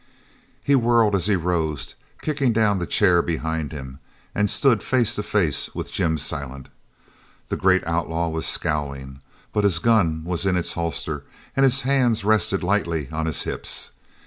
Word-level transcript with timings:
He 0.63 0.73
whirled 0.73 1.15
as 1.15 1.27
he 1.27 1.35
rose, 1.35 1.93
kicking 2.23 2.53
down 2.53 2.79
the 2.79 2.87
chair 2.87 3.21
behind 3.21 3.71
him, 3.71 3.99
and 4.33 4.49
stood 4.49 4.81
face 4.81 5.13
to 5.13 5.21
face 5.21 5.69
with 5.75 5.91
Jim 5.91 6.17
Silent. 6.17 6.69
The 7.49 7.55
great 7.55 7.85
outlaw 7.85 8.29
was 8.29 8.47
scowling; 8.47 9.21
but 9.53 9.63
his 9.63 9.77
gun 9.77 10.23
was 10.25 10.47
in 10.47 10.57
its 10.57 10.73
holster 10.73 11.23
and 11.55 11.63
his 11.65 11.81
hands 11.81 12.23
rested 12.25 12.63
lightly 12.63 13.09
on 13.11 13.27
his 13.27 13.43
hips. 13.43 13.91